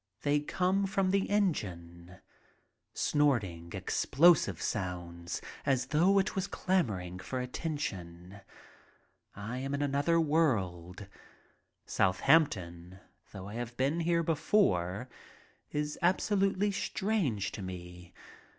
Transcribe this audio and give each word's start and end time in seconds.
They 0.23 0.39
come 0.39 0.87
from 0.87 1.11
the 1.11 1.29
engine— 1.29 2.21
snorting, 2.95 3.69
explosive 3.73 4.59
sounds, 4.59 5.43
as 5.63 5.85
though 5.93 6.17
it 6.17 6.35
was 6.35 6.47
clamoring 6.47 7.19
for 7.19 7.39
attention. 7.39 8.39
I 9.35 9.59
am 9.59 9.75
in 9.75 9.83
another 9.83 10.19
world. 10.19 11.05
Southampton, 11.85 12.97
though 13.31 13.47
I 13.47 13.53
have 13.53 13.77
been 13.77 13.99
there 13.99 14.23
before, 14.23 15.07
is 15.69 15.99
absolutely 16.01 16.71
strange 16.71 17.51
to 17.51 17.61
me. 17.61 18.11